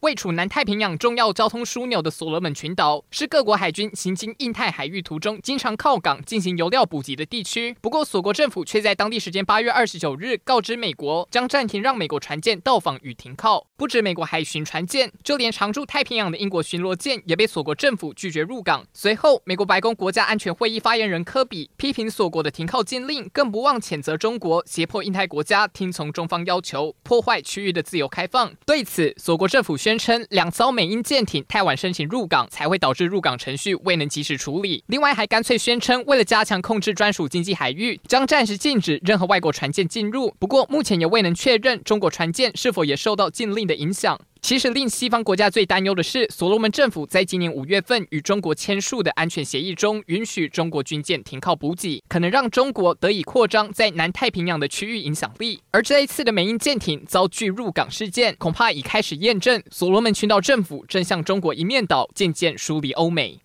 [0.00, 7.76] 位处南太平洋重要交通枢纽的所罗门群岛，是各国海军行经印太海域途中经常靠港进行油料补给的地区。
[7.82, 13.66] 不过，所国政府却在当地时间八月二十九日告知美国，将暂停让美国船舰到访与停靠。
[13.76, 18.86] 不止美国海巡船舰，就连常驻太平洋的英国巡逻舰也被所国政府拒绝入港。
[18.94, 28.54] 随后，美国白宫国家安全会议发言人科比批评所国的停靠禁令，更不忘谴责中国胁迫印太国家听从中方要求，破坏区域的自由开放。
[28.64, 29.89] 对此，所国政府宣。
[29.90, 34.84] 宣称两艘美英舰艇太晚申请入港，才会导致入港程序未能及时处理。
[34.86, 40.32] 另外，还干脆宣称为了加强控制专属经济海域，将暂时禁止任何外国船舰进入。
[40.38, 44.16] 不过，目前也未能确认中国船舰是否也受到禁令的影响。
[44.42, 55.60] 其实令西方国家最担忧的是，所罗门政府在今年五月份与中国签署的安全协议中，允许中国军舰停靠补给，可能让中国得以扩张在南太平洋的区域影响力。
[55.70, 63.38] 而这一次的美英舰艇遭拒入港事件，恐怕已开始验证所罗门群岛政府正向中国一面倒，渐渐疏离欧美。